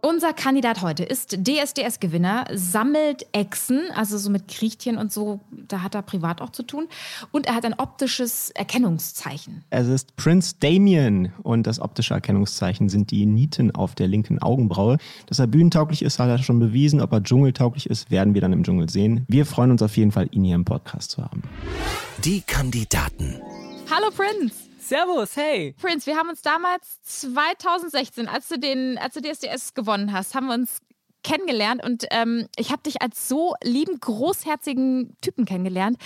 Unser 0.00 0.32
Kandidat 0.32 0.80
heute 0.80 1.02
ist 1.02 1.38
DSDS-Gewinner, 1.44 2.46
sammelt 2.54 3.26
Echsen, 3.32 3.80
also 3.96 4.16
so 4.16 4.30
mit 4.30 4.46
Kriechtieren 4.46 4.96
und 4.96 5.12
so, 5.12 5.40
da 5.50 5.82
hat 5.82 5.96
er 5.96 6.02
privat 6.02 6.40
auch 6.40 6.50
zu 6.50 6.62
tun. 6.62 6.86
Und 7.32 7.46
er 7.46 7.56
hat 7.56 7.64
ein 7.64 7.74
optisches 7.74 8.50
Erkennungszeichen. 8.50 9.64
Es 9.70 9.88
ist 9.88 10.14
Prince 10.14 10.54
Damien 10.60 11.32
und 11.42 11.66
das 11.66 11.80
optische 11.80 12.14
Erkennungszeichen 12.14 12.88
sind 12.88 13.10
die 13.10 13.26
Nieten 13.26 13.74
auf 13.74 13.96
der 13.96 14.06
linken 14.06 14.40
Augenbraue. 14.40 14.98
Dass 15.26 15.40
er 15.40 15.48
bühnentauglich 15.48 16.02
ist, 16.02 16.20
hat 16.20 16.28
er 16.28 16.38
schon 16.38 16.60
bewiesen. 16.60 17.00
Ob 17.00 17.12
er 17.12 17.22
dschungeltauglich 17.22 17.90
ist, 17.90 18.08
werden 18.08 18.34
wir 18.34 18.40
dann 18.40 18.52
im 18.52 18.62
Dschungel 18.62 18.88
sehen. 18.88 19.26
Wir 19.26 19.46
freuen 19.46 19.72
uns 19.72 19.82
auf 19.82 19.96
jeden 19.96 20.12
Fall, 20.12 20.28
ihn 20.30 20.44
hier 20.44 20.54
im 20.54 20.64
Podcast 20.64 21.10
zu 21.10 21.24
haben. 21.24 21.42
Die 22.24 22.42
Kandidaten. 22.42 23.40
Hallo 23.90 24.10
Prince! 24.14 24.67
Servus, 24.88 25.36
hey. 25.36 25.74
Prince, 25.78 26.06
wir 26.06 26.16
haben 26.16 26.30
uns 26.30 26.40
damals 26.40 27.02
2016, 27.02 28.26
als 28.26 28.48
du 28.48 28.58
den, 28.58 28.96
als 28.96 29.12
du 29.12 29.20
DSDS 29.20 29.74
gewonnen 29.74 30.14
hast, 30.14 30.34
haben 30.34 30.46
wir 30.46 30.54
uns 30.54 30.78
kennengelernt 31.22 31.84
und 31.84 32.06
ähm, 32.10 32.48
ich 32.56 32.70
habe 32.70 32.82
dich 32.84 33.02
als 33.02 33.28
so 33.28 33.54
lieben, 33.62 34.00
großherzigen 34.00 35.14
Typen 35.20 35.44
kennengelernt, 35.44 35.98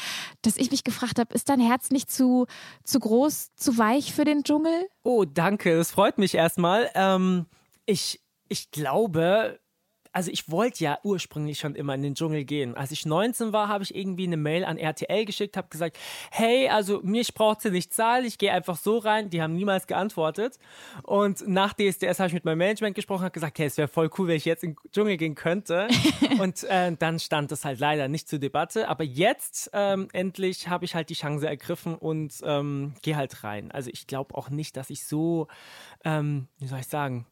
dass 0.42 0.56
ich 0.56 0.72
mich 0.72 0.82
gefragt 0.82 1.20
habe, 1.20 1.32
ist 1.32 1.48
dein 1.48 1.60
Herz 1.60 1.90
nicht 1.90 2.10
zu, 2.10 2.46
zu 2.82 2.98
groß, 2.98 3.54
zu 3.54 3.78
weich 3.78 4.12
für 4.12 4.24
den 4.24 4.42
Dschungel? 4.42 4.88
Oh, 5.04 5.24
danke, 5.24 5.76
das 5.76 5.92
freut 5.92 6.18
mich 6.18 6.34
erstmal. 6.34 6.90
Ähm, 6.96 7.46
ich, 7.86 8.20
ich 8.48 8.72
glaube, 8.72 9.60
also 10.12 10.30
ich 10.30 10.50
wollte 10.50 10.84
ja 10.84 10.98
ursprünglich 11.02 11.58
schon 11.58 11.74
immer 11.74 11.94
in 11.94 12.02
den 12.02 12.14
Dschungel 12.14 12.44
gehen. 12.44 12.76
Als 12.76 12.90
ich 12.90 13.06
19 13.06 13.52
war, 13.52 13.68
habe 13.68 13.82
ich 13.84 13.94
irgendwie 13.94 14.26
eine 14.26 14.36
Mail 14.36 14.64
an 14.64 14.76
RTL 14.76 15.24
geschickt, 15.24 15.56
habe 15.56 15.68
gesagt, 15.68 15.98
hey, 16.30 16.68
also 16.68 17.00
mich 17.02 17.34
braucht 17.34 17.62
sie 17.62 17.70
nicht 17.70 17.92
zahlen, 17.94 18.24
ich 18.24 18.38
gehe 18.38 18.52
einfach 18.52 18.76
so 18.76 18.98
rein. 18.98 19.30
Die 19.30 19.40
haben 19.40 19.54
niemals 19.54 19.86
geantwortet. 19.86 20.58
Und 21.02 21.46
nach 21.48 21.72
DSDS 21.72 22.18
habe 22.18 22.28
ich 22.28 22.34
mit 22.34 22.44
meinem 22.44 22.58
Management 22.58 22.94
gesprochen, 22.94 23.22
habe 23.22 23.32
gesagt, 23.32 23.58
hey, 23.58 23.66
es 23.66 23.78
wäre 23.78 23.88
voll 23.88 24.10
cool, 24.18 24.28
wenn 24.28 24.36
ich 24.36 24.44
jetzt 24.44 24.64
in 24.64 24.74
den 24.74 24.92
Dschungel 24.92 25.16
gehen 25.16 25.34
könnte. 25.34 25.88
und 26.38 26.64
äh, 26.64 26.94
dann 26.96 27.18
stand 27.18 27.50
das 27.50 27.64
halt 27.64 27.80
leider 27.80 28.08
nicht 28.08 28.28
zur 28.28 28.38
Debatte. 28.38 28.88
Aber 28.88 29.04
jetzt 29.04 29.70
ähm, 29.72 30.08
endlich 30.12 30.68
habe 30.68 30.84
ich 30.84 30.94
halt 30.94 31.08
die 31.08 31.14
Chance 31.14 31.46
ergriffen 31.46 31.94
und 31.94 32.34
ähm, 32.44 32.94
gehe 33.02 33.16
halt 33.16 33.44
rein. 33.44 33.70
Also 33.70 33.90
ich 33.92 34.06
glaube 34.06 34.34
auch 34.34 34.50
nicht, 34.50 34.76
dass 34.76 34.90
ich 34.90 35.06
so, 35.06 35.48
ähm, 36.04 36.48
wie 36.58 36.66
soll 36.66 36.80
ich 36.80 36.86
sagen, 36.86 37.26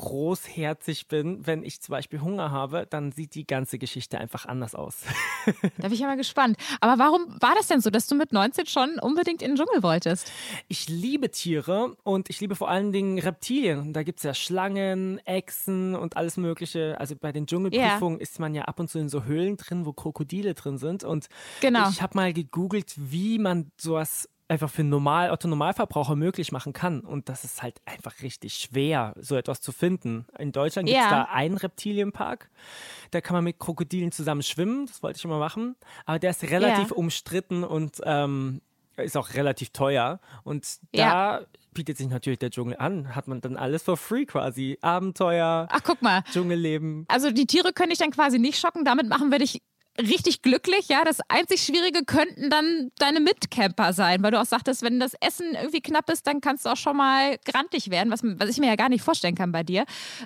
großherzig 0.00 1.08
bin, 1.08 1.46
wenn 1.46 1.62
ich 1.62 1.82
zum 1.82 1.92
Beispiel 1.92 2.22
Hunger 2.22 2.50
habe, 2.50 2.86
dann 2.88 3.12
sieht 3.12 3.34
die 3.34 3.46
ganze 3.46 3.78
Geschichte 3.78 4.18
einfach 4.18 4.46
anders 4.46 4.74
aus. 4.74 5.02
da 5.76 5.88
bin 5.88 5.92
ich 5.92 6.02
aber 6.04 6.16
gespannt. 6.16 6.56
Aber 6.80 6.98
warum 6.98 7.36
war 7.40 7.54
das 7.54 7.66
denn 7.66 7.82
so, 7.82 7.90
dass 7.90 8.06
du 8.06 8.14
mit 8.14 8.32
19 8.32 8.66
schon 8.66 8.98
unbedingt 8.98 9.42
in 9.42 9.48
den 9.48 9.56
Dschungel 9.56 9.82
wolltest? 9.82 10.32
Ich 10.68 10.88
liebe 10.88 11.30
Tiere 11.30 11.96
und 12.02 12.30
ich 12.30 12.40
liebe 12.40 12.56
vor 12.56 12.70
allen 12.70 12.92
Dingen 12.92 13.18
Reptilien. 13.18 13.92
Da 13.92 14.02
gibt 14.02 14.20
es 14.20 14.22
ja 14.22 14.32
Schlangen, 14.32 15.18
Echsen 15.26 15.94
und 15.94 16.16
alles 16.16 16.38
Mögliche. 16.38 16.96
Also 16.98 17.14
bei 17.14 17.30
den 17.30 17.46
Dschungelprüfungen 17.46 18.16
yeah. 18.16 18.22
ist 18.22 18.40
man 18.40 18.54
ja 18.54 18.62
ab 18.62 18.80
und 18.80 18.88
zu 18.88 18.98
in 18.98 19.10
so 19.10 19.24
Höhlen 19.24 19.58
drin, 19.58 19.84
wo 19.84 19.92
Krokodile 19.92 20.54
drin 20.54 20.78
sind. 20.78 21.04
Und 21.04 21.28
genau. 21.60 21.90
ich 21.90 22.00
habe 22.00 22.16
mal 22.16 22.32
gegoogelt, 22.32 22.94
wie 22.96 23.38
man 23.38 23.70
sowas 23.76 24.30
einfach 24.50 24.70
für 24.70 24.82
normal, 24.84 25.30
Otto 25.30 25.48
Normalverbraucher 25.48 26.16
möglich 26.16 26.52
machen 26.52 26.72
kann. 26.72 27.00
Und 27.00 27.28
das 27.28 27.44
ist 27.44 27.62
halt 27.62 27.80
einfach 27.86 28.20
richtig 28.22 28.54
schwer, 28.54 29.14
so 29.18 29.36
etwas 29.36 29.60
zu 29.60 29.72
finden. 29.72 30.26
In 30.38 30.52
Deutschland 30.52 30.88
gibt 30.88 30.98
es 30.98 31.04
ja. 31.04 31.10
da 31.10 31.22
einen 31.32 31.56
Reptilienpark. 31.56 32.50
Da 33.12 33.20
kann 33.20 33.34
man 33.34 33.44
mit 33.44 33.58
Krokodilen 33.58 34.12
zusammen 34.12 34.42
schwimmen. 34.42 34.86
Das 34.86 35.02
wollte 35.02 35.18
ich 35.18 35.24
immer 35.24 35.38
machen. 35.38 35.76
Aber 36.04 36.18
der 36.18 36.30
ist 36.30 36.42
relativ 36.42 36.90
ja. 36.90 36.96
umstritten 36.96 37.64
und 37.64 38.00
ähm, 38.04 38.60
ist 38.96 39.16
auch 39.16 39.34
relativ 39.34 39.70
teuer. 39.70 40.20
Und 40.42 40.66
da 40.92 41.40
ja. 41.40 41.46
bietet 41.72 41.96
sich 41.96 42.08
natürlich 42.08 42.40
der 42.40 42.50
Dschungel 42.50 42.76
an. 42.76 43.14
Hat 43.14 43.28
man 43.28 43.40
dann 43.40 43.56
alles 43.56 43.84
for 43.84 43.96
free 43.96 44.26
quasi. 44.26 44.78
Abenteuer. 44.82 45.68
Ach, 45.70 45.80
guck 45.84 46.02
mal. 46.02 46.22
Dschungelleben. 46.32 47.04
Also 47.08 47.30
die 47.30 47.46
Tiere 47.46 47.72
könnte 47.72 47.92
ich 47.92 47.98
dann 47.98 48.10
quasi 48.10 48.38
nicht 48.38 48.58
schocken. 48.58 48.84
Damit 48.84 49.08
machen 49.08 49.30
wir 49.30 49.38
dich 49.38 49.62
richtig 50.00 50.42
glücklich. 50.42 50.88
Ja, 50.88 51.04
das 51.04 51.18
einzig 51.28 51.62
Schwierige 51.62 52.04
könnten 52.04 52.50
dann 52.50 52.90
deine 52.98 53.20
Mitcamper 53.20 53.92
sein, 53.92 54.22
weil 54.22 54.30
du 54.30 54.40
auch 54.40 54.46
sagtest, 54.46 54.82
wenn 54.82 55.00
das 55.00 55.12
Essen 55.20 55.54
irgendwie 55.54 55.80
knapp 55.80 56.10
ist, 56.10 56.26
dann 56.26 56.40
kannst 56.40 56.64
du 56.64 56.70
auch 56.70 56.76
schon 56.76 56.96
mal 56.96 57.38
grantig 57.44 57.90
werden, 57.90 58.10
was, 58.10 58.20
was 58.22 58.50
ich 58.50 58.58
mir 58.58 58.68
ja 58.68 58.76
gar 58.76 58.88
nicht 58.88 59.02
vorstellen 59.02 59.34
kann 59.34 59.52
bei 59.52 59.62
dir. 59.62 59.84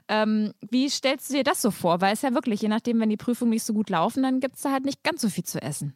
Ähm, 0.09 0.53
wie 0.71 0.89
stellst 0.89 1.31
du 1.31 1.35
dir 1.35 1.45
das 1.45 1.62
so 1.62 1.71
vor? 1.71 2.01
Weil 2.01 2.15
es 2.15 2.23
ja 2.23 2.35
wirklich, 2.35 2.62
je 2.62 2.69
nachdem, 2.69 3.01
wenn 3.01 3.11
die 3.11 3.17
Prüfungen 3.17 3.51
nicht 3.51 3.65
so 3.65 3.75
gut 3.75 3.91
laufen, 3.91 4.23
dann 4.23 4.41
gibt 4.41 4.57
es 4.57 4.62
da 4.62 4.73
halt 4.73 4.85
nicht 4.85 5.03
ganz 5.03 5.21
so 5.21 5.29
viel 5.29 5.45
zu 5.45 5.61
essen. 5.61 5.95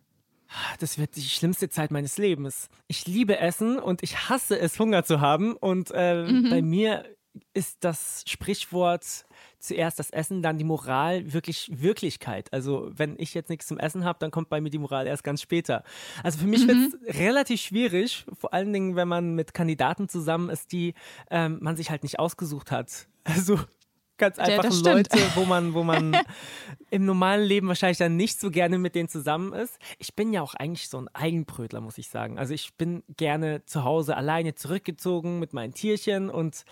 Das 0.80 0.98
wird 0.98 1.16
die 1.16 1.22
schlimmste 1.22 1.68
Zeit 1.68 1.90
meines 1.90 2.16
Lebens. 2.16 2.68
Ich 2.86 3.06
liebe 3.06 3.38
Essen 3.38 3.78
und 3.78 4.02
ich 4.02 4.28
hasse 4.28 4.58
es, 4.58 4.78
Hunger 4.78 5.04
zu 5.04 5.20
haben. 5.20 5.54
Und 5.54 5.90
äh, 5.92 6.24
mhm. 6.24 6.50
bei 6.50 6.62
mir 6.62 7.04
ist 7.54 7.78
das 7.80 8.24
Sprichwort 8.26 9.26
zuerst 9.58 9.98
das 9.98 10.10
Essen, 10.10 10.42
dann 10.42 10.58
die 10.58 10.64
Moral 10.64 11.32
wirklich 11.32 11.70
Wirklichkeit. 11.72 12.52
Also 12.52 12.90
wenn 12.94 13.16
ich 13.18 13.34
jetzt 13.34 13.50
nichts 13.50 13.66
zum 13.66 13.78
Essen 13.78 14.04
habe, 14.04 14.18
dann 14.20 14.30
kommt 14.30 14.48
bei 14.48 14.60
mir 14.60 14.70
die 14.70 14.78
Moral 14.78 15.06
erst 15.06 15.24
ganz 15.24 15.42
später. 15.42 15.82
Also 16.22 16.38
für 16.38 16.46
mich 16.46 16.64
mhm. 16.64 16.68
wird 16.68 16.78
es 17.08 17.18
relativ 17.18 17.60
schwierig, 17.60 18.24
vor 18.32 18.54
allen 18.54 18.72
Dingen, 18.72 18.96
wenn 18.96 19.08
man 19.08 19.34
mit 19.34 19.54
Kandidaten 19.54 20.08
zusammen 20.08 20.50
ist, 20.50 20.72
die 20.72 20.94
ähm, 21.30 21.58
man 21.60 21.76
sich 21.76 21.90
halt 21.90 22.02
nicht 22.02 22.18
ausgesucht 22.18 22.70
hat. 22.70 23.08
Also 23.24 23.58
ganz 24.18 24.38
einfach 24.38 24.64
ja, 24.64 24.92
Leute, 24.92 25.18
wo 25.34 25.44
man, 25.44 25.74
wo 25.74 25.82
man 25.82 26.16
im 26.90 27.04
normalen 27.04 27.44
Leben 27.44 27.68
wahrscheinlich 27.68 27.98
dann 27.98 28.16
nicht 28.16 28.38
so 28.40 28.50
gerne 28.50 28.78
mit 28.78 28.94
denen 28.94 29.08
zusammen 29.08 29.52
ist. 29.52 29.78
Ich 29.98 30.14
bin 30.14 30.32
ja 30.32 30.42
auch 30.42 30.54
eigentlich 30.54 30.88
so 30.88 30.98
ein 30.98 31.08
Eigenbrötler, 31.14 31.80
muss 31.80 31.98
ich 31.98 32.08
sagen. 32.08 32.38
Also 32.38 32.54
ich 32.54 32.74
bin 32.74 33.02
gerne 33.16 33.64
zu 33.64 33.84
Hause 33.84 34.16
alleine 34.16 34.54
zurückgezogen 34.54 35.38
mit 35.38 35.52
meinen 35.52 35.72
Tierchen 35.72 36.30
und 36.30 36.64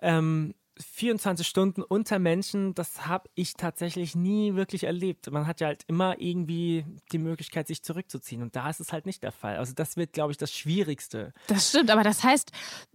ähm, 0.00 0.54
24 0.80 1.46
Stunden 1.46 1.82
unter 1.82 2.18
Menschen, 2.18 2.74
das 2.74 3.06
habe 3.06 3.28
ich 3.34 3.54
tatsächlich 3.54 4.14
nie 4.14 4.54
wirklich 4.54 4.84
erlebt. 4.84 5.30
Man 5.30 5.46
hat 5.46 5.60
ja 5.60 5.68
halt 5.68 5.84
immer 5.86 6.18
irgendwie 6.18 6.84
die 7.12 7.18
Möglichkeit, 7.18 7.68
sich 7.68 7.82
zurückzuziehen. 7.82 8.42
Und 8.42 8.56
da 8.56 8.70
ist 8.70 8.80
es 8.80 8.92
halt 8.92 9.06
nicht 9.06 9.22
der 9.22 9.32
Fall. 9.32 9.56
Also 9.56 9.74
das 9.74 9.96
wird, 9.96 10.12
glaube 10.12 10.32
ich, 10.32 10.38
das 10.38 10.52
Schwierigste. 10.52 11.32
Das 11.46 11.68
stimmt, 11.68 11.90
aber 11.90 12.02
das 12.02 12.24
heißt, 12.24 12.52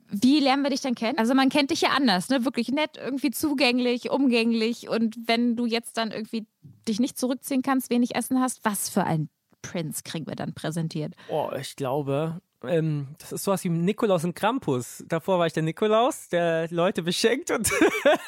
wie 0.10 0.40
lernen 0.40 0.64
wir 0.64 0.70
dich 0.70 0.82
denn 0.82 0.96
kennen? 0.96 1.18
Also 1.18 1.34
man 1.34 1.50
kennt 1.50 1.72
dich 1.72 1.82
ja 1.82 1.90
anders, 1.90 2.30
ne? 2.30 2.46
Wirklich 2.46 2.70
nett, 2.70 2.98
irgendwie 2.98 3.32
zugänglich, 3.32 4.10
umgänglich. 4.10 4.90
Und 4.90 5.18
wenn 5.28 5.56
du 5.56 5.66
jetzt 5.66 5.98
dann 5.98 6.12
irgendwie 6.12 6.46
dich 6.88 7.00
nicht 7.00 7.18
zurückziehen 7.18 7.62
kannst, 7.62 7.90
wenig 7.90 8.16
Essen 8.16 8.40
hast, 8.40 8.64
was 8.64 8.90
für 8.90 9.04
ein 9.04 9.30
Prince 9.62 10.04
kriegen 10.04 10.28
wir 10.28 10.36
dann 10.36 10.54
präsentiert? 10.54 11.14
Oh, 11.30 11.50
ich 11.60 11.76
glaube, 11.76 12.42
ähm, 12.64 13.16
das 13.20 13.32
ist 13.32 13.44
sowas 13.44 13.64
wie 13.64 13.70
Nikolaus 13.70 14.24
und 14.24 14.36
Krampus. 14.36 15.04
Davor 15.08 15.40
war 15.40 15.48
ich 15.48 15.54
der 15.54 15.64
Nikolaus, 15.64 16.30
der 16.30 16.70
Leute 16.70 17.04
beschenkt 17.04 17.52
und 17.52 17.70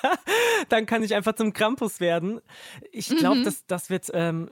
dann 0.69 0.85
kann 0.85 1.03
ich 1.03 1.15
einfach 1.15 1.35
zum 1.35 1.53
Krampus 1.53 1.99
werden. 1.99 2.41
Ich 2.91 3.09
glaube, 3.09 3.37
mhm. 3.37 3.43
das, 3.43 3.65
das 3.65 3.89
wird, 3.89 4.09
ähm, 4.13 4.49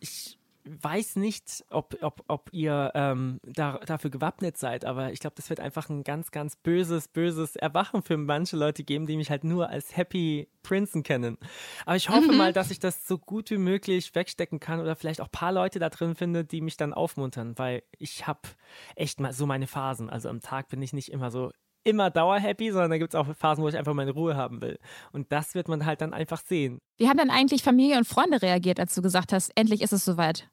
ich 0.00 0.37
weiß 0.82 1.16
nicht, 1.16 1.64
ob, 1.70 1.96
ob, 2.02 2.24
ob 2.28 2.48
ihr 2.52 2.92
ähm, 2.94 3.40
da, 3.42 3.78
dafür 3.78 4.10
gewappnet 4.10 4.56
seid, 4.56 4.84
aber 4.84 5.12
ich 5.12 5.20
glaube, 5.20 5.34
das 5.36 5.50
wird 5.50 5.60
einfach 5.60 5.88
ein 5.88 6.04
ganz, 6.04 6.30
ganz 6.30 6.56
böses, 6.56 7.08
böses 7.08 7.56
Erwachen 7.56 8.02
für 8.02 8.16
manche 8.16 8.56
Leute 8.56 8.84
geben, 8.84 9.06
die 9.06 9.16
mich 9.16 9.30
halt 9.30 9.44
nur 9.44 9.68
als 9.68 9.96
Happy 9.96 10.48
Prinzen 10.62 11.02
kennen. 11.02 11.38
Aber 11.86 11.96
ich 11.96 12.10
hoffe 12.10 12.30
mhm. 12.30 12.36
mal, 12.36 12.52
dass 12.52 12.70
ich 12.70 12.78
das 12.78 13.06
so 13.06 13.18
gut 13.18 13.50
wie 13.50 13.58
möglich 13.58 14.14
wegstecken 14.14 14.60
kann 14.60 14.80
oder 14.80 14.96
vielleicht 14.96 15.20
auch 15.20 15.28
ein 15.28 15.32
paar 15.32 15.52
Leute 15.52 15.78
da 15.78 15.88
drin 15.88 16.14
finde, 16.14 16.44
die 16.44 16.60
mich 16.60 16.76
dann 16.76 16.92
aufmuntern, 16.92 17.56
weil 17.58 17.82
ich 17.98 18.26
habe 18.26 18.40
echt 18.94 19.20
mal 19.20 19.32
so 19.32 19.46
meine 19.46 19.66
Phasen. 19.66 20.10
Also 20.10 20.28
am 20.28 20.40
Tag 20.40 20.68
bin 20.68 20.82
ich 20.82 20.92
nicht 20.92 21.10
immer 21.10 21.30
so 21.30 21.52
immer 21.84 22.10
dauerhappy, 22.10 22.70
sondern 22.70 22.90
da 22.90 22.98
gibt 22.98 23.14
es 23.14 23.18
auch 23.18 23.34
Phasen, 23.34 23.64
wo 23.64 23.68
ich 23.68 23.76
einfach 23.76 23.94
meine 23.94 24.10
Ruhe 24.10 24.36
haben 24.36 24.60
will. 24.60 24.78
Und 25.12 25.32
das 25.32 25.54
wird 25.54 25.68
man 25.68 25.86
halt 25.86 26.00
dann 26.00 26.12
einfach 26.12 26.40
sehen. 26.40 26.80
Wie 26.98 27.08
haben 27.08 27.16
dann 27.16 27.30
eigentlich 27.30 27.62
Familie 27.62 27.96
und 27.96 28.06
Freunde 28.06 28.42
reagiert, 28.42 28.78
als 28.78 28.94
du 28.94 29.00
gesagt 29.00 29.32
hast, 29.32 29.50
endlich 29.56 29.80
ist 29.80 29.92
es 29.92 30.04
soweit? 30.04 30.50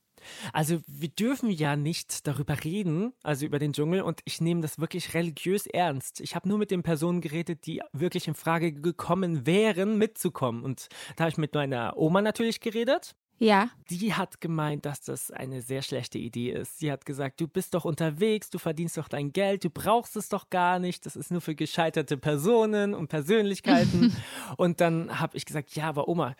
Also 0.53 0.81
wir 0.87 1.09
dürfen 1.09 1.49
ja 1.49 1.75
nicht 1.75 2.27
darüber 2.27 2.63
reden, 2.63 3.13
also 3.23 3.45
über 3.45 3.59
den 3.59 3.73
Dschungel, 3.73 4.01
und 4.01 4.21
ich 4.25 4.41
nehme 4.41 4.61
das 4.61 4.79
wirklich 4.79 5.13
religiös 5.13 5.67
ernst. 5.67 6.21
Ich 6.21 6.35
habe 6.35 6.47
nur 6.47 6.57
mit 6.57 6.71
den 6.71 6.83
Personen 6.83 7.21
geredet, 7.21 7.65
die 7.65 7.81
wirklich 7.93 8.27
in 8.27 8.35
Frage 8.35 8.73
gekommen 8.73 9.45
wären, 9.45 9.97
mitzukommen. 9.97 10.63
Und 10.63 10.87
da 11.15 11.25
habe 11.25 11.31
ich 11.31 11.37
mit 11.37 11.53
meiner 11.53 11.97
Oma 11.97 12.21
natürlich 12.21 12.59
geredet. 12.59 13.15
Ja. 13.37 13.69
Die 13.89 14.13
hat 14.13 14.39
gemeint, 14.39 14.85
dass 14.85 15.01
das 15.01 15.29
eine 15.29 15.61
sehr 15.61 15.81
schlechte 15.81 16.17
Idee 16.17 16.51
ist. 16.51 16.79
Sie 16.79 16.91
hat 16.91 17.05
gesagt, 17.05 17.41
du 17.41 17.47
bist 17.47 17.73
doch 17.73 17.83
unterwegs, 17.83 18.49
du 18.49 18.57
verdienst 18.57 18.97
doch 18.97 19.09
dein 19.09 19.33
Geld, 19.33 19.63
du 19.63 19.69
brauchst 19.69 20.15
es 20.15 20.29
doch 20.29 20.49
gar 20.49 20.79
nicht, 20.79 21.05
das 21.05 21.15
ist 21.15 21.31
nur 21.31 21.41
für 21.41 21.55
gescheiterte 21.55 22.17
Personen 22.17 22.93
und 22.93 23.07
Persönlichkeiten. 23.07 24.15
und 24.57 24.79
dann 24.79 25.19
habe 25.19 25.35
ich 25.35 25.45
gesagt, 25.45 25.75
ja, 25.75 25.89
aber 25.89 26.07
Oma, 26.07 26.35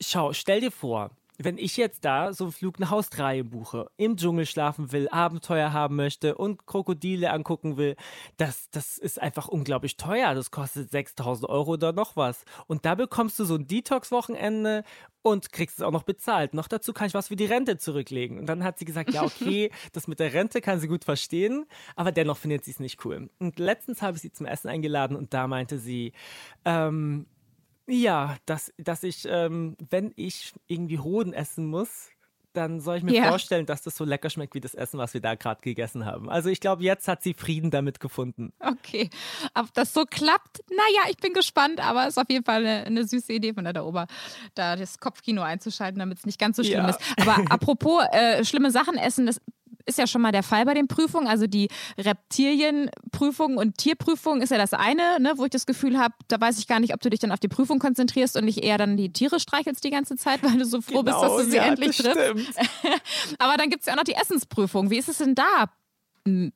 schau, 0.00 0.32
stell 0.32 0.60
dir 0.60 0.72
vor, 0.72 1.10
wenn 1.38 1.58
ich 1.58 1.76
jetzt 1.76 2.04
da 2.04 2.32
so 2.32 2.44
einen 2.44 2.52
Flug 2.52 2.78
nach 2.78 2.92
Australien 2.92 3.50
buche, 3.50 3.90
im 3.96 4.16
Dschungel 4.16 4.46
schlafen 4.46 4.92
will, 4.92 5.08
Abenteuer 5.08 5.72
haben 5.72 5.96
möchte 5.96 6.36
und 6.36 6.66
Krokodile 6.66 7.32
angucken 7.32 7.76
will, 7.76 7.96
das, 8.36 8.68
das 8.70 8.98
ist 8.98 9.20
einfach 9.20 9.48
unglaublich 9.48 9.96
teuer. 9.96 10.34
Das 10.34 10.50
kostet 10.50 10.90
6000 10.90 11.48
Euro 11.48 11.72
oder 11.72 11.92
noch 11.92 12.16
was. 12.16 12.44
Und 12.66 12.84
da 12.84 12.94
bekommst 12.94 13.38
du 13.38 13.44
so 13.44 13.54
ein 13.54 13.66
Detox-Wochenende 13.66 14.84
und 15.22 15.52
kriegst 15.52 15.78
es 15.78 15.82
auch 15.82 15.92
noch 15.92 16.02
bezahlt. 16.02 16.52
Noch 16.52 16.68
dazu 16.68 16.92
kann 16.92 17.06
ich 17.06 17.14
was 17.14 17.28
für 17.28 17.36
die 17.36 17.46
Rente 17.46 17.78
zurücklegen. 17.78 18.38
Und 18.38 18.46
dann 18.46 18.64
hat 18.64 18.78
sie 18.78 18.84
gesagt, 18.84 19.12
ja, 19.12 19.22
okay, 19.24 19.70
das 19.92 20.08
mit 20.08 20.20
der 20.20 20.34
Rente 20.34 20.60
kann 20.60 20.80
sie 20.80 20.88
gut 20.88 21.04
verstehen, 21.04 21.66
aber 21.96 22.12
dennoch 22.12 22.36
findet 22.36 22.64
sie 22.64 22.72
es 22.72 22.80
nicht 22.80 23.04
cool. 23.04 23.30
Und 23.38 23.58
letztens 23.58 24.02
habe 24.02 24.16
ich 24.16 24.22
sie 24.22 24.32
zum 24.32 24.46
Essen 24.46 24.68
eingeladen 24.68 25.16
und 25.16 25.32
da 25.32 25.46
meinte 25.46 25.78
sie, 25.78 26.12
ähm, 26.64 27.26
ja, 27.86 28.36
dass, 28.46 28.72
dass 28.78 29.02
ich, 29.02 29.24
ähm, 29.28 29.76
wenn 29.90 30.12
ich 30.16 30.52
irgendwie 30.66 30.98
Hoden 30.98 31.32
essen 31.32 31.66
muss, 31.66 32.10
dann 32.52 32.80
soll 32.80 32.98
ich 32.98 33.02
mir 33.02 33.14
ja. 33.14 33.28
vorstellen, 33.28 33.66
dass 33.66 33.82
das 33.82 33.96
so 33.96 34.04
lecker 34.04 34.30
schmeckt 34.30 34.54
wie 34.54 34.60
das 34.60 34.74
Essen, 34.74 34.98
was 34.98 35.14
wir 35.14 35.20
da 35.20 35.34
gerade 35.34 35.60
gegessen 35.62 36.04
haben. 36.04 36.28
Also 36.28 36.50
ich 36.50 36.60
glaube, 36.60 36.82
jetzt 36.82 37.08
hat 37.08 37.22
sie 37.22 37.34
Frieden 37.34 37.70
damit 37.70 38.00
gefunden. 38.00 38.52
Okay, 38.60 39.10
ob 39.54 39.72
das 39.74 39.94
so 39.94 40.04
klappt, 40.04 40.60
naja, 40.68 41.10
ich 41.10 41.16
bin 41.16 41.32
gespannt, 41.32 41.80
aber 41.80 42.02
es 42.02 42.10
ist 42.10 42.18
auf 42.18 42.28
jeden 42.28 42.44
Fall 42.44 42.60
eine, 42.66 42.84
eine, 42.84 43.04
süße 43.06 43.32
Idee 43.32 43.54
von 43.54 43.64
der 43.64 43.72
da 43.72 43.82
Ober, 43.84 44.06
da 44.54 44.76
das 44.76 44.98
Kopfkino 44.98 45.42
einzuschalten, 45.42 45.98
damit 45.98 46.18
es 46.18 46.26
nicht 46.26 46.38
ganz 46.38 46.56
so 46.56 46.62
schlimm 46.62 46.84
ja. 46.84 46.90
ist. 46.90 47.00
Aber 47.20 47.36
apropos 47.50 48.04
äh, 48.12 48.44
schlimme 48.44 48.70
Sachen 48.70 48.98
essen, 48.98 49.26
das 49.26 49.40
ist 49.86 49.98
ja 49.98 50.06
schon 50.06 50.22
mal 50.22 50.32
der 50.32 50.42
Fall 50.42 50.64
bei 50.64 50.74
den 50.74 50.88
Prüfungen. 50.88 51.26
Also 51.26 51.46
die 51.46 51.68
Reptilienprüfung 51.98 53.56
und 53.56 53.78
Tierprüfung 53.78 54.40
ist 54.42 54.50
ja 54.50 54.58
das 54.58 54.72
eine, 54.72 55.20
ne, 55.20 55.34
wo 55.36 55.44
ich 55.44 55.50
das 55.50 55.66
Gefühl 55.66 55.98
habe, 55.98 56.14
da 56.28 56.40
weiß 56.40 56.58
ich 56.58 56.66
gar 56.66 56.80
nicht, 56.80 56.94
ob 56.94 57.00
du 57.00 57.10
dich 57.10 57.20
dann 57.20 57.32
auf 57.32 57.40
die 57.40 57.48
Prüfung 57.48 57.78
konzentrierst 57.78 58.36
und 58.36 58.44
nicht 58.44 58.62
eher 58.62 58.78
dann 58.78 58.96
die 58.96 59.12
Tiere 59.12 59.40
streichelst 59.40 59.84
die 59.84 59.90
ganze 59.90 60.16
Zeit, 60.16 60.42
weil 60.42 60.58
du 60.58 60.64
so 60.64 60.80
froh 60.80 61.02
genau, 61.02 61.20
bist, 61.20 61.22
dass 61.22 61.44
du 61.44 61.50
sie 61.50 61.56
ja, 61.56 61.64
endlich 61.64 61.96
triffst. 61.96 62.58
Aber 63.38 63.56
dann 63.56 63.70
gibt 63.70 63.80
es 63.80 63.86
ja 63.86 63.94
auch 63.94 63.98
noch 63.98 64.04
die 64.04 64.14
Essensprüfung. 64.14 64.90
Wie 64.90 64.98
ist 64.98 65.08
es 65.08 65.18
denn 65.18 65.34
da 65.34 65.66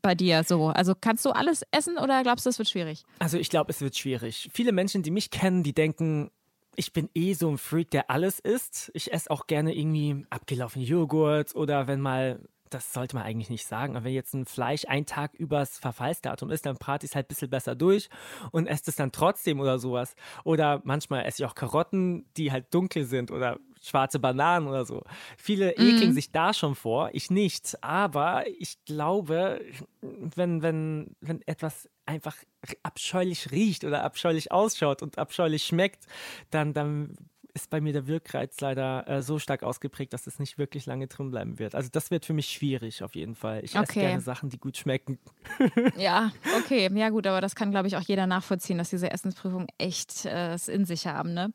bei 0.02 0.14
dir 0.14 0.44
so? 0.44 0.69
Also 0.69 0.94
kannst 0.99 1.25
du 1.25 1.31
alles 1.31 1.62
essen 1.70 1.99
oder 1.99 2.22
glaubst 2.22 2.46
du, 2.46 2.50
es 2.50 2.58
wird 2.58 2.69
schwierig? 2.69 3.05
Also 3.19 3.38
ich 3.38 3.50
glaube, 3.50 3.70
es 3.70 3.81
wird 3.81 3.96
schwierig. 3.96 4.49
Viele 4.52 4.72
Menschen, 4.72 5.02
die 5.02 5.11
mich 5.11 5.31
kennen, 5.31 5.62
die 5.62 5.72
denken, 5.72 6.31
ich 6.76 6.93
bin 6.93 7.08
eh 7.14 7.32
so 7.32 7.50
ein 7.50 7.58
Freak, 7.58 7.90
der 7.90 8.11
alles 8.11 8.38
isst. 8.38 8.90
Ich 8.94 9.12
esse 9.12 9.31
auch 9.31 9.46
gerne 9.46 9.75
irgendwie 9.75 10.26
abgelaufene 10.31 10.84
Joghurt 10.84 11.55
oder 11.55 11.88
wenn 11.88 12.00
mal 12.00 12.40
das 12.70 12.92
sollte 12.92 13.16
man 13.16 13.24
eigentlich 13.24 13.50
nicht 13.50 13.66
sagen. 13.66 13.96
Aber 13.96 14.04
wenn 14.04 14.12
jetzt 14.12 14.34
ein 14.34 14.46
Fleisch 14.46 14.84
ein 14.86 15.06
Tag 15.06 15.34
übers 15.34 15.78
Verfallsdatum 15.78 16.50
ist, 16.50 16.66
dann 16.66 16.76
brate 16.76 17.06
ich 17.06 17.12
es 17.12 17.16
halt 17.16 17.26
ein 17.26 17.28
bisschen 17.28 17.50
besser 17.50 17.74
durch 17.74 18.08
und 18.52 18.66
esse 18.66 18.90
es 18.90 18.96
dann 18.96 19.12
trotzdem 19.12 19.60
oder 19.60 19.78
sowas. 19.78 20.14
Oder 20.44 20.80
manchmal 20.84 21.24
esse 21.24 21.42
ich 21.42 21.48
auch 21.48 21.54
Karotten, 21.54 22.26
die 22.36 22.52
halt 22.52 22.72
dunkel 22.72 23.04
sind 23.04 23.30
oder 23.30 23.58
schwarze 23.82 24.18
Bananen 24.18 24.68
oder 24.68 24.84
so. 24.84 25.02
Viele 25.36 25.74
mhm. 25.76 25.86
ekeln 25.86 26.12
sich 26.12 26.32
da 26.32 26.52
schon 26.52 26.74
vor, 26.74 27.10
ich 27.12 27.30
nicht. 27.30 27.76
Aber 27.82 28.44
ich 28.58 28.84
glaube, 28.84 29.60
wenn, 30.00 30.62
wenn, 30.62 31.16
wenn 31.20 31.42
etwas 31.42 31.88
einfach 32.04 32.36
abscheulich 32.82 33.50
riecht 33.50 33.84
oder 33.84 34.02
abscheulich 34.04 34.52
ausschaut 34.52 35.02
und 35.02 35.19
abscheulich 35.19 35.64
schmeckt, 35.64 36.06
dann, 36.50 36.72
dann 36.72 37.16
ist 37.56 37.70
bei 37.70 37.81
mir 37.81 37.93
der 37.93 38.06
Wirkreiz 38.06 38.61
leider 38.61 39.08
äh, 39.08 39.23
so 39.23 39.38
stark 39.38 39.62
ausgeprägt, 39.62 40.12
dass 40.12 40.26
es 40.26 40.38
nicht 40.38 40.58
wirklich 40.58 40.87
lange 40.87 41.06
drin 41.08 41.31
bleiben 41.31 41.58
wird. 41.58 41.75
Also 41.75 41.88
das 41.91 42.11
wird 42.11 42.25
für 42.25 42.35
mich 42.35 42.49
schwierig 42.49 43.03
auf 43.03 43.14
jeden 43.14 43.35
Fall. 43.35 43.64
Ich 43.64 43.75
okay. 43.75 43.82
esse 43.82 44.00
gerne 44.00 44.20
Sachen, 44.20 44.50
die 44.50 44.58
gut 44.58 44.76
schmecken. 44.76 45.19
ja, 45.97 46.31
okay. 46.58 46.88
Ja 46.94 47.08
gut, 47.08 47.26
aber 47.26 47.41
das 47.41 47.55
kann, 47.55 47.70
glaube 47.70 47.88
ich, 47.88 47.97
auch 47.97 48.03
jeder 48.03 48.26
nachvollziehen, 48.26 48.79
dass 48.79 48.91
diese 48.91 49.11
Essensprüfungen 49.11 49.69
echt 49.79 50.26
äh, 50.26 50.53
es 50.53 50.69
in 50.69 50.85
sich 50.85 51.06
haben. 51.06 51.32
Ne? 51.32 51.50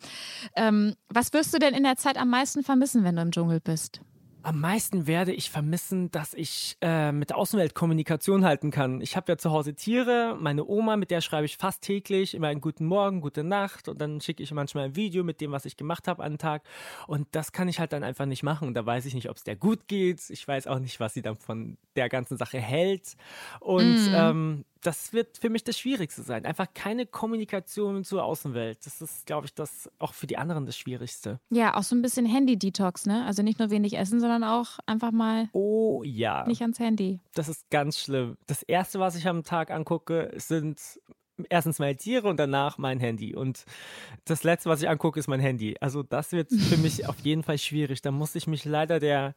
Ähm, 0.56 0.95
was 1.07 1.31
wirst 1.33 1.53
du 1.53 1.59
denn 1.59 1.74
in 1.74 1.83
der 1.83 1.95
Zeit 1.95 2.18
am 2.18 2.30
meisten 2.30 2.63
vermissen, 2.63 3.03
wenn 3.03 3.15
du 3.15 3.21
im 3.21 3.31
Dschungel 3.31 3.59
bist? 3.59 4.01
Am 4.43 4.59
meisten 4.59 5.07
werde 5.07 5.33
ich 5.33 5.49
vermissen, 5.51 6.09
dass 6.11 6.33
ich 6.33 6.77
äh, 6.81 7.11
mit 7.11 7.29
der 7.29 7.38
Außenwelt 7.38 7.75
Kommunikation 7.75 8.43
halten 8.43 8.71
kann. 8.71 9.01
Ich 9.01 9.15
habe 9.15 9.31
ja 9.31 9.38
zu 9.38 9.51
Hause 9.51 9.75
Tiere, 9.75 10.38
meine 10.39 10.65
Oma, 10.65 10.97
mit 10.97 11.11
der 11.11 11.21
schreibe 11.21 11.45
ich 11.45 11.57
fast 11.57 11.83
täglich 11.83 12.33
immer 12.33 12.47
einen 12.47 12.61
guten 12.61 12.85
Morgen, 12.85 13.21
gute 13.21 13.43
Nacht 13.43 13.88
und 13.88 14.01
dann 14.01 14.19
schicke 14.19 14.41
ich 14.41 14.51
manchmal 14.51 14.85
ein 14.85 14.95
Video 14.95 15.23
mit 15.23 15.41
dem, 15.41 15.51
was 15.51 15.65
ich 15.65 15.77
gemacht 15.77 16.07
habe 16.07 16.23
an 16.23 16.33
den 16.33 16.38
Tag. 16.39 16.63
Und 17.07 17.27
das 17.31 17.51
kann 17.51 17.67
ich 17.67 17.79
halt 17.79 17.93
dann 17.93 18.03
einfach 18.03 18.25
nicht 18.25 18.43
machen. 18.43 18.73
Da 18.73 18.85
weiß 18.85 19.05
ich 19.05 19.13
nicht, 19.13 19.29
ob 19.29 19.38
es 19.38 19.43
der 19.43 19.55
gut 19.55 19.88
geht. 19.88 20.29
Ich 20.29 20.47
weiß 20.47 20.67
auch 20.67 20.79
nicht, 20.79 20.99
was 20.99 21.13
sie 21.13 21.21
dann 21.21 21.38
von 21.38 21.77
der 21.95 22.09
ganzen 22.09 22.38
Sache 22.38 22.59
hält. 22.59 23.15
Und 23.59 24.11
mm. 24.11 24.15
ähm, 24.15 24.65
das 24.81 25.13
wird 25.13 25.37
für 25.37 25.49
mich 25.49 25.63
das 25.63 25.77
Schwierigste 25.77 26.23
sein. 26.23 26.45
Einfach 26.45 26.67
keine 26.73 27.05
Kommunikation 27.05 28.03
zur 28.03 28.23
Außenwelt. 28.23 28.85
Das 28.85 29.01
ist, 29.01 29.25
glaube 29.25 29.45
ich, 29.45 29.53
das 29.53 29.89
auch 29.99 30.13
für 30.13 30.27
die 30.27 30.37
anderen 30.37 30.65
das 30.65 30.77
Schwierigste. 30.77 31.39
Ja, 31.49 31.75
auch 31.75 31.83
so 31.83 31.95
ein 31.95 32.01
bisschen 32.01 32.25
Handy-Detox, 32.25 33.05
ne? 33.05 33.25
Also 33.25 33.43
nicht 33.43 33.59
nur 33.59 33.69
wenig 33.69 33.97
essen, 33.97 34.19
sondern 34.19 34.43
auch 34.43 34.79
einfach 34.85 35.11
mal. 35.11 35.49
Oh 35.53 36.03
ja. 36.03 36.45
Nicht 36.47 36.61
ans 36.61 36.79
Handy. 36.79 37.19
Das 37.33 37.47
ist 37.47 37.69
ganz 37.69 37.99
schlimm. 37.99 38.37
Das 38.47 38.63
erste, 38.63 38.99
was 38.99 39.15
ich 39.15 39.27
am 39.27 39.43
Tag 39.43 39.71
angucke, 39.71 40.31
sind 40.35 40.79
erstens 41.49 41.79
meine 41.79 41.95
Tiere 41.95 42.27
und 42.27 42.38
danach 42.38 42.77
mein 42.77 42.99
Handy. 42.99 43.35
Und 43.35 43.65
das 44.25 44.43
letzte, 44.43 44.69
was 44.69 44.81
ich 44.81 44.89
angucke, 44.89 45.19
ist 45.19 45.27
mein 45.27 45.39
Handy. 45.39 45.75
Also 45.79 46.03
das 46.03 46.31
wird 46.31 46.51
für 46.51 46.77
mich 46.77 47.05
auf 47.09 47.19
jeden 47.19 47.43
Fall 47.43 47.57
schwierig. 47.57 48.01
Da 48.01 48.11
muss 48.11 48.35
ich 48.35 48.47
mich 48.47 48.65
leider 48.65 48.99
der 48.99 49.35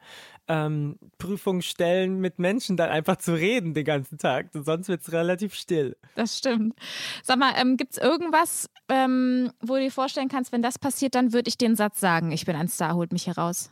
ähm, 0.49 0.99
Prüfung 1.19 1.63
stellen, 1.63 2.21
mit 2.21 2.39
Menschen 2.39 2.77
dann 2.77 2.91
einfach 2.91 3.17
zu 3.17 3.35
reden 3.35 3.75
den 3.75 3.85
ganzen 3.85 4.19
Tag. 4.19 4.51
Sonst 4.53 4.89
wird 4.89 5.03
es 5.03 5.13
relativ 5.13 5.55
still. 5.55 5.97
Das 6.15 6.39
stimmt. 6.39 6.75
Sag 7.23 7.39
mal, 7.39 7.53
ähm, 7.57 7.77
gibt 7.77 7.93
es 7.93 7.99
irgendwas, 7.99 8.69
ähm, 8.89 9.51
wo 9.61 9.75
du 9.75 9.81
dir 9.81 9.91
vorstellen 9.91 10.29
kannst, 10.29 10.53
wenn 10.53 10.63
das 10.63 10.79
passiert, 10.79 11.15
dann 11.15 11.33
würde 11.33 11.49
ich 11.49 11.59
den 11.59 11.77
Satz 11.77 12.01
sagen, 12.01 12.33
ich 12.33 12.45
bin 12.45 12.57
ein 12.57 12.69
Star, 12.69 12.95
holt 12.95 13.13
mich 13.13 13.27
heraus. 13.27 13.71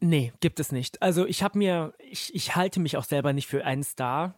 Nee, 0.00 0.32
gibt 0.40 0.60
es 0.60 0.70
nicht. 0.70 1.00
Also 1.00 1.24
ich 1.26 1.42
habe 1.42 1.56
mir, 1.56 1.94
ich, 1.98 2.34
ich 2.34 2.56
halte 2.56 2.78
mich 2.78 2.96
auch 2.96 3.04
selber 3.04 3.32
nicht 3.32 3.46
für 3.46 3.64
einen 3.64 3.82
Star 3.82 4.34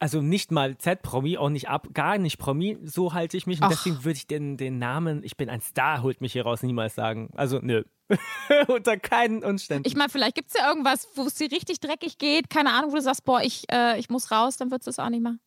also 0.00 0.22
nicht 0.22 0.50
mal 0.50 0.76
Z-Promi, 0.76 1.36
auch 1.36 1.50
nicht 1.50 1.68
ab, 1.68 1.88
gar 1.92 2.18
nicht 2.18 2.38
Promi, 2.38 2.78
so 2.82 3.12
halte 3.12 3.36
ich 3.36 3.46
mich. 3.46 3.60
Und 3.60 3.66
Ach. 3.66 3.68
deswegen 3.68 4.02
würde 4.02 4.16
ich 4.16 4.26
den, 4.26 4.56
den 4.56 4.78
Namen, 4.78 5.22
ich 5.22 5.36
bin 5.36 5.48
ein 5.48 5.60
Star, 5.60 6.02
holt 6.02 6.20
mich 6.20 6.32
hier 6.32 6.42
raus, 6.42 6.62
niemals 6.62 6.94
sagen. 6.94 7.30
Also 7.36 7.60
nö. 7.62 7.84
Unter 8.68 8.96
keinen 8.96 9.44
Umständen. 9.44 9.86
Ich 9.86 9.94
meine, 9.94 10.08
vielleicht 10.08 10.34
gibt 10.34 10.48
es 10.48 10.54
ja 10.54 10.68
irgendwas, 10.68 11.06
wo 11.14 11.26
es 11.26 11.34
dir 11.34 11.52
richtig 11.52 11.78
dreckig 11.80 12.18
geht. 12.18 12.50
Keine 12.50 12.72
Ahnung, 12.72 12.90
wo 12.90 12.96
du 12.96 13.02
sagst, 13.02 13.24
boah, 13.24 13.40
ich, 13.42 13.70
äh, 13.70 14.00
ich 14.00 14.08
muss 14.08 14.30
raus, 14.32 14.56
dann 14.56 14.70
würdest 14.70 14.86
du 14.86 14.90
es 14.90 14.98
auch 14.98 15.10
nicht 15.10 15.22
machen. 15.22 15.38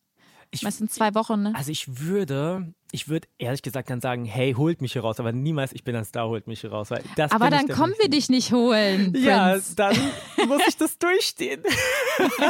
Ich, 0.50 0.62
Meistens 0.62 0.92
zwei 0.92 1.14
Wochen, 1.16 1.42
ne? 1.42 1.52
Also 1.54 1.72
ich 1.72 2.00
würde, 2.00 2.72
ich 2.94 3.08
würde 3.08 3.26
ehrlich 3.38 3.62
gesagt 3.62 3.90
dann 3.90 4.00
sagen, 4.00 4.24
hey, 4.24 4.52
holt 4.52 4.80
mich 4.80 4.92
hier 4.92 5.02
raus, 5.02 5.18
aber 5.18 5.32
niemals, 5.32 5.72
ich 5.72 5.82
bin 5.82 5.96
ein 5.96 6.04
Star, 6.04 6.28
holt 6.28 6.46
mich 6.46 6.60
hier 6.60 6.70
raus. 6.70 6.92
Weil 6.92 7.02
das 7.16 7.32
aber 7.32 7.50
dann 7.50 7.66
kommen 7.66 7.92
wir 7.98 8.08
dich 8.08 8.28
nicht 8.28 8.52
holen. 8.52 9.12
Ja, 9.16 9.54
Prinz. 9.54 9.74
dann 9.74 9.96
muss 10.46 10.62
ich 10.68 10.76
das 10.76 10.96
durchstehen. 10.98 11.64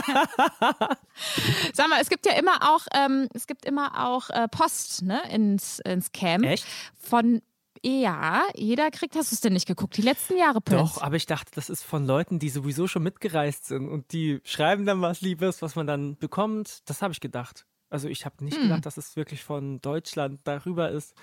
Sag 1.72 1.88
mal, 1.88 1.98
es 1.98 2.10
gibt 2.10 2.26
ja 2.26 2.34
immer 2.34 2.58
auch, 2.60 2.86
ähm, 2.94 3.28
es 3.32 3.46
gibt 3.46 3.64
immer 3.64 4.06
auch 4.06 4.28
äh, 4.28 4.46
Post, 4.48 5.02
ne, 5.02 5.22
ins, 5.32 5.78
ins 5.78 6.12
Camp. 6.12 6.44
Echt? 6.44 6.66
Von 6.98 7.40
ja, 7.82 8.42
jeder 8.54 8.90
kriegt, 8.90 9.16
hast 9.16 9.32
du 9.32 9.36
es 9.36 9.40
denn 9.40 9.54
nicht 9.54 9.66
geguckt? 9.66 9.96
Die 9.96 10.02
letzten 10.02 10.36
Jahre, 10.36 10.60
Prinz. 10.60 10.94
Doch, 10.94 11.02
aber 11.02 11.16
ich 11.16 11.24
dachte, 11.24 11.52
das 11.54 11.70
ist 11.70 11.82
von 11.82 12.04
Leuten, 12.06 12.38
die 12.38 12.50
sowieso 12.50 12.86
schon 12.86 13.02
mitgereist 13.02 13.64
sind 13.66 13.88
und 13.88 14.12
die 14.12 14.40
schreiben 14.44 14.84
dann 14.84 15.00
was 15.00 15.22
Liebes, 15.22 15.62
was 15.62 15.74
man 15.74 15.86
dann 15.86 16.16
bekommt. 16.16 16.82
Das 16.84 17.00
habe 17.00 17.12
ich 17.12 17.20
gedacht. 17.20 17.64
Also 17.94 18.08
ich 18.08 18.24
habe 18.24 18.44
nicht 18.44 18.56
hm. 18.56 18.64
gedacht, 18.64 18.86
dass 18.86 18.96
es 18.96 19.14
wirklich 19.14 19.44
von 19.44 19.80
Deutschland 19.80 20.40
darüber 20.42 20.90
ist. 20.90 21.14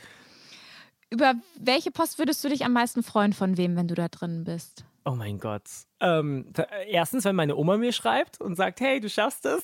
Über 1.09 1.33
welche 1.59 1.91
Post 1.91 2.17
würdest 2.17 2.41
du 2.45 2.47
dich 2.47 2.63
am 2.63 2.71
meisten 2.71 3.03
freuen 3.03 3.33
von 3.33 3.57
wem, 3.57 3.75
wenn 3.75 3.89
du 3.89 3.93
da 3.93 4.07
drin 4.07 4.45
bist? 4.45 4.85
Oh 5.03 5.11
mein 5.11 5.37
Gott. 5.37 5.63
Ähm, 5.99 6.53
erstens, 6.87 7.25
wenn 7.25 7.35
meine 7.35 7.57
Oma 7.57 7.75
mir 7.75 7.91
schreibt 7.91 8.39
und 8.39 8.55
sagt, 8.55 8.79
hey, 8.79 9.01
du 9.01 9.09
schaffst 9.09 9.45
es. 9.45 9.61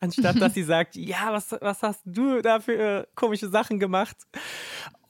Anstatt 0.00 0.40
dass 0.40 0.54
sie 0.54 0.64
sagt, 0.64 0.96
ja, 0.96 1.32
was, 1.32 1.52
was 1.60 1.84
hast 1.84 2.02
du 2.04 2.42
da 2.42 2.58
für 2.58 3.06
komische 3.14 3.48
Sachen 3.48 3.78
gemacht? 3.78 4.16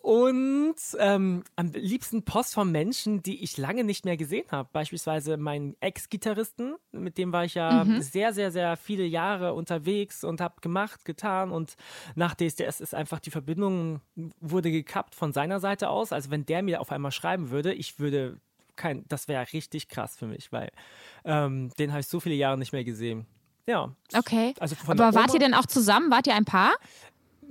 Und 0.02 0.76
ähm, 0.98 1.44
am 1.56 1.72
liebsten 1.72 2.24
Post 2.24 2.54
von 2.54 2.72
Menschen, 2.72 3.22
die 3.22 3.44
ich 3.44 3.58
lange 3.58 3.84
nicht 3.84 4.06
mehr 4.06 4.16
gesehen 4.16 4.46
habe. 4.50 4.68
Beispielsweise 4.72 5.36
meinen 5.36 5.76
Ex-Gitarristen, 5.80 6.76
mit 6.90 7.18
dem 7.18 7.32
war 7.32 7.44
ich 7.44 7.54
ja 7.54 7.84
mhm. 7.84 8.00
sehr, 8.00 8.32
sehr, 8.32 8.50
sehr 8.50 8.78
viele 8.78 9.04
Jahre 9.04 9.52
unterwegs 9.52 10.24
und 10.24 10.40
habe 10.40 10.62
gemacht, 10.62 11.04
getan. 11.04 11.50
Und 11.50 11.76
nach 12.14 12.34
DSDS 12.34 12.80
ist 12.80 12.94
einfach 12.94 13.20
die 13.20 13.30
Verbindung 13.30 14.00
wurde 14.40 14.70
gekappt 14.70 15.14
von 15.14 15.34
seiner 15.34 15.60
Seite 15.60 15.90
aus. 15.90 16.12
Also 16.12 16.30
wenn 16.30 16.46
der 16.46 16.62
mir 16.62 16.80
auf 16.80 16.92
einmal 16.92 17.12
schreiben 17.12 17.50
würde, 17.50 17.74
ich 17.74 17.98
würde 17.98 18.40
kein, 18.76 19.04
das 19.08 19.28
wäre 19.28 19.52
richtig 19.52 19.88
krass 19.88 20.16
für 20.16 20.26
mich, 20.26 20.50
weil 20.50 20.70
ähm, 21.26 21.70
den 21.78 21.90
habe 21.90 22.00
ich 22.00 22.06
so 22.06 22.20
viele 22.20 22.36
Jahre 22.36 22.56
nicht 22.56 22.72
mehr 22.72 22.84
gesehen. 22.84 23.26
Ja. 23.66 23.94
Okay. 24.14 24.54
Also 24.58 24.74
Aber 24.86 25.14
wart 25.14 25.32
ihr 25.34 25.38
denn 25.38 25.54
auch 25.54 25.66
zusammen? 25.66 26.10
Wart 26.10 26.26
ihr 26.26 26.34
ein 26.34 26.44
Paar? 26.44 26.72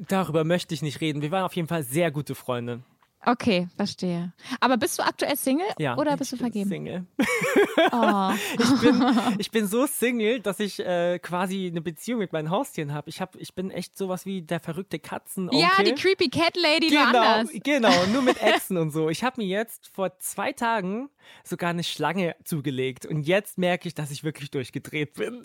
Darüber 0.08 0.44
möchte 0.44 0.74
ich 0.74 0.82
nicht 0.82 1.01
reden. 1.01 1.22
Wir 1.22 1.32
waren 1.32 1.44
auf 1.44 1.56
jeden 1.56 1.68
Fall 1.68 1.84
sehr 1.84 2.12
gute 2.12 2.36
Freunde. 2.36 2.82
Okay, 3.25 3.68
verstehe. 3.75 4.32
Aber 4.62 4.77
bist 4.77 4.98
du 4.98 5.03
aktuell 5.03 5.36
Single 5.36 5.68
Ja, 5.77 5.98
oder 5.98 6.15
bist 6.15 6.32
du 6.32 6.38
vergeben? 6.38 6.70
Single. 6.70 7.06
Oh. 7.91 8.32
Ich 8.58 8.82
bin, 8.82 9.03
ich 9.39 9.51
bin 9.51 9.68
so 9.68 9.86
Single, 9.88 10.39
dass 10.39 10.62
ich 10.62 10.79
äh, 10.79 11.20
quasi 11.20 11.68
eine 11.68 11.82
Beziehung 11.82 12.20
mit 12.20 12.32
meinen 12.32 12.50
Haustieren 12.50 12.94
habe. 12.94 13.10
Ich, 13.10 13.20
hab, 13.20 13.36
ich 13.36 13.53
bin 13.53 13.72
echt 13.72 13.98
sowas 13.98 14.25
wie 14.25 14.41
der 14.41 14.62
verrückte 14.62 15.00
Katzenonkel. 15.00 15.60
Ja, 15.60 15.84
die 15.84 15.96
Creepy 15.96 16.29
Cat 16.29 16.56
Lady 16.56 16.91
nur 16.94 17.06
Genau, 17.08 17.20
anders. 17.22 17.50
genau, 17.62 18.06
nur 18.13 18.22
mit 18.22 18.41
Echsen 18.41 18.77
und 18.77 18.91
so. 18.91 19.10
Ich 19.10 19.22
habe 19.25 19.41
mir 19.41 19.48
jetzt 19.48 19.89
vor 19.94 20.18
zwei 20.20 20.53
Tagen 20.53 21.10
sogar 21.44 21.72
eine 21.72 21.84
Schlange 21.84 22.38
zugelegt 22.46 23.06
und 23.06 23.24
jetzt 23.24 23.58
merke 23.58 23.89
ich, 23.89 23.96
dass 23.96 24.12
ich 24.12 24.24
wirklich 24.24 24.50
durchgedreht 24.50 25.15
bin. 25.15 25.44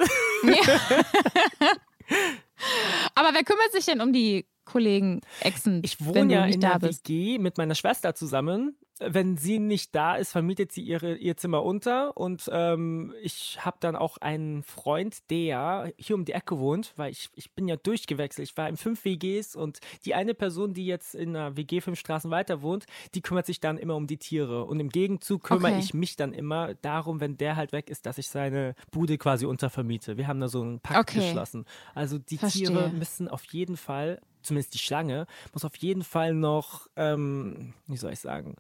Aber 3.15 3.31
wer 3.33 3.45
kümmert 3.45 3.73
sich 3.73 3.85
denn 3.87 4.01
um 4.01 4.13
die 4.13 4.47
Kollegen, 4.65 5.21
Exen, 5.41 5.81
Ich 5.85 6.05
wohne 6.05 6.33
ja 6.33 6.47
in 6.47 6.61
der? 6.61 6.81
WG 6.81 7.39
mit 7.39 7.59
meiner 7.59 7.75
Schwester 7.75 8.15
zusammen. 8.15 8.77
Wenn 9.01 9.37
sie 9.37 9.59
nicht 9.59 9.95
da 9.95 10.15
ist, 10.15 10.31
vermietet 10.33 10.71
sie 10.71 10.83
ihre, 10.83 11.17
ihr 11.17 11.37
Zimmer 11.37 11.65
unter 11.65 12.17
und 12.17 12.49
ähm, 12.53 13.13
ich 13.23 13.59
habe 13.65 13.77
dann 13.81 13.97
auch 13.97 14.19
einen 14.19 14.63
Freund, 14.63 15.29
der 15.31 15.93
hier 15.97 16.15
um 16.15 16.25
die 16.25 16.33
Ecke 16.33 16.59
wohnt, 16.61 16.93
weil 16.97 17.11
ich, 17.11 17.29
ich 17.35 17.53
bin 17.53 17.67
ja 17.67 17.75
durchgewechselt. 17.77 18.49
Ich 18.49 18.57
war 18.57 18.69
in 18.69 18.77
fünf 18.77 19.05
WGs 19.05 19.57
und 19.57 19.81
die 20.05 20.15
eine 20.15 20.33
Person, 20.35 20.75
die 20.75 20.87
jetzt 20.87 21.15
in 21.17 21.31
einer 21.35 21.57
WG 21.57 21.81
fünf 21.81 21.99
Straßen 21.99 22.31
weiter 22.31 22.63
wohnt, 22.63 22.87
die 23.15 23.21
kümmert 23.21 23.47
sich 23.47 23.59
dann 23.61 23.79
immer 23.79 23.97
um 23.97 24.07
die 24.07 24.19
Tiere 24.19 24.65
und 24.65 24.79
im 24.79 24.91
Gegenzug 24.91 25.43
kümmere 25.43 25.73
Okay. 25.73 25.81
ich 25.81 25.93
mich 25.93 26.15
dann 26.15 26.33
immer 26.33 26.75
darum, 26.75 27.21
wenn 27.21 27.37
der 27.37 27.57
halt 27.57 27.73
weg 27.73 27.91
ist, 27.91 28.07
dass 28.07 28.19
ich 28.19 28.29
seine 28.29 28.75
Bude 28.93 29.19
quasi 29.19 29.45
untervermiete. 29.47 30.17
Wir 30.19 30.29
haben 30.29 30.39
da 30.41 30.47
so 30.49 30.63
einen 30.63 30.79
Pakt 30.79 31.01
Okay. 31.11 31.19
geschlossen. 31.19 31.65
Also 31.95 32.19
die 32.19 32.39
Verstehe. 32.39 32.69
Tiere 32.69 32.91
müssen 32.91 33.27
auf 33.29 33.45
jeden 33.47 33.77
Fall, 33.77 34.21
zumindest 34.45 34.75
die 34.75 34.79
Schlange, 34.79 35.27
muss 35.53 35.65
auf 35.65 35.77
jeden 35.77 36.05
Fall 36.05 36.35
noch, 36.35 36.87
ähm, 36.97 37.75
wie 37.87 37.97
soll 37.97 38.13
ich 38.13 38.21
sagen, 38.21 38.57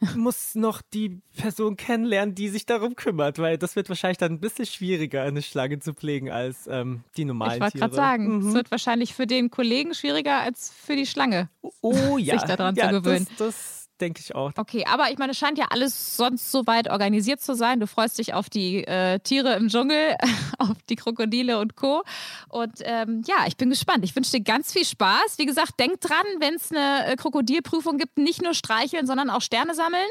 muss 0.14 0.54
noch 0.54 0.82
die 0.82 1.20
Person 1.38 1.76
kennenlernen, 1.76 2.34
die 2.34 2.50
sich 2.50 2.66
darum 2.66 2.96
kümmert, 2.96 3.38
weil 3.38 3.56
das 3.56 3.76
wird 3.76 3.88
wahrscheinlich 3.88 4.18
dann 4.18 4.32
ein 4.32 4.40
bisschen 4.40 4.66
schwieriger, 4.66 5.22
eine 5.22 5.40
Schlange 5.40 5.78
zu 5.78 5.94
pflegen 5.94 6.30
als 6.30 6.66
ähm, 6.66 7.02
die 7.16 7.24
normalen 7.24 7.54
Ich 7.54 7.60
wollte 7.60 7.72
Tiere. 7.78 7.84
gerade 7.88 7.96
sagen, 7.96 8.36
Mhm. 8.38 8.48
es 8.48 8.54
wird 8.54 8.70
wahrscheinlich 8.70 9.14
für 9.14 9.26
den 9.26 9.50
Kollegen 9.50 9.94
schwieriger 9.94 10.40
als 10.40 10.70
für 10.70 10.96
die 10.96 11.06
Schlange. 11.06 11.48
oh 11.80 12.18
ja, 12.18 12.36
daran 12.44 12.74
zu 12.74 12.82
ja, 12.82 12.90
gewöhnen. 12.90 13.26
Das, 13.38 13.56
das 13.56 13.75
denke 14.00 14.20
ich 14.20 14.34
auch. 14.34 14.52
Okay, 14.56 14.84
aber 14.86 15.10
ich 15.10 15.18
meine, 15.18 15.32
es 15.32 15.38
scheint 15.38 15.58
ja 15.58 15.66
alles 15.70 16.16
sonst 16.16 16.50
so 16.50 16.66
weit 16.66 16.88
organisiert 16.90 17.40
zu 17.40 17.54
sein. 17.54 17.80
Du 17.80 17.86
freust 17.86 18.18
dich 18.18 18.34
auf 18.34 18.48
die 18.50 18.84
äh, 18.84 19.18
Tiere 19.20 19.54
im 19.54 19.68
Dschungel, 19.68 20.16
auf 20.58 20.76
die 20.88 20.96
Krokodile 20.96 21.58
und 21.58 21.76
Co. 21.76 22.02
Und 22.48 22.80
ähm, 22.82 23.22
ja, 23.26 23.46
ich 23.46 23.56
bin 23.56 23.70
gespannt. 23.70 24.04
Ich 24.04 24.14
wünsche 24.14 24.30
dir 24.32 24.42
ganz 24.42 24.72
viel 24.72 24.84
Spaß. 24.84 25.38
Wie 25.38 25.46
gesagt, 25.46 25.78
denk 25.78 26.00
dran, 26.00 26.26
wenn 26.40 26.54
es 26.54 26.70
eine 26.70 27.12
äh, 27.12 27.16
Krokodilprüfung 27.16 27.98
gibt, 27.98 28.18
nicht 28.18 28.42
nur 28.42 28.54
streicheln, 28.54 29.06
sondern 29.06 29.30
auch 29.30 29.42
Sterne 29.42 29.74
sammeln. 29.74 30.08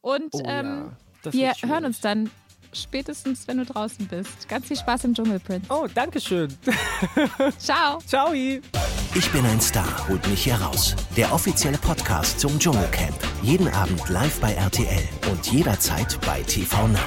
Und 0.00 0.34
Oh 0.34 0.42
ähm, 0.44 0.92
ja, 1.32 1.52
wir 1.62 1.68
hören 1.68 1.84
uns 1.84 2.00
dann 2.00 2.30
spätestens, 2.72 3.46
wenn 3.46 3.58
du 3.58 3.64
draußen 3.64 4.06
bist. 4.06 4.48
Ganz 4.48 4.66
viel 4.66 4.76
Spaß 4.76 5.04
im 5.04 5.14
Dschungel, 5.14 5.38
Prince. 5.40 5.66
Oh, 5.70 5.86
danke 5.94 6.20
schön. 6.20 6.52
Ciao. 7.58 7.98
Ciao. 8.06 8.32
Ich 9.14 9.30
bin 9.30 9.44
ein 9.44 9.60
Star, 9.60 10.08
holt 10.08 10.26
mich 10.28 10.44
hier 10.44 10.54
raus. 10.54 10.96
Der 11.18 11.34
offizielle 11.34 11.76
Podcast 11.76 12.40
zum 12.40 12.58
Dschungelcamp. 12.58 13.14
Jeden 13.42 13.68
Abend 13.68 14.08
live 14.08 14.40
bei 14.40 14.54
RTL 14.54 15.06
und 15.30 15.46
jederzeit 15.52 16.18
bei 16.24 16.40
TV 16.42 16.88
Now. 16.88 16.98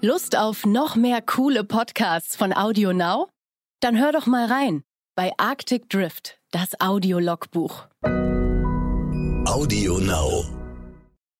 Lust 0.00 0.36
auf 0.36 0.66
noch 0.66 0.96
mehr 0.96 1.22
coole 1.22 1.62
Podcasts 1.62 2.34
von 2.34 2.52
Audio 2.52 2.92
Now? 2.92 3.28
Dann 3.78 3.96
hör 3.96 4.10
doch 4.10 4.26
mal 4.26 4.46
rein 4.46 4.82
bei 5.14 5.32
Arctic 5.36 5.88
Drift, 5.88 6.40
das 6.50 6.80
Audiologbuch. 6.80 7.86
Audio 9.44 9.98
Now. 9.98 10.57